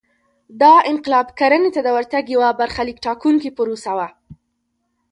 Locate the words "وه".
3.97-4.07